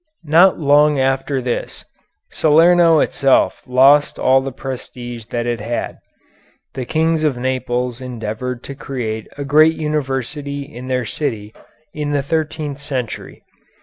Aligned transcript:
Not 0.25 0.57
long 0.59 0.99
after 0.99 1.43
this, 1.43 1.85
Salerno 2.31 2.97
itself 3.01 3.61
lost 3.67 4.17
all 4.17 4.41
the 4.41 4.51
prestige 4.51 5.25
that 5.25 5.45
it 5.45 5.59
had. 5.59 5.99
The 6.73 6.85
Kings 6.85 7.23
of 7.23 7.37
Naples 7.37 8.01
endeavored 8.01 8.63
to 8.63 8.73
create 8.73 9.27
a 9.37 9.45
great 9.45 9.75
university 9.75 10.63
in 10.63 10.87
their 10.87 11.05
city 11.05 11.53
in 11.93 12.13
the 12.13 12.23
thirteenth 12.23 12.79
century. 12.79 13.43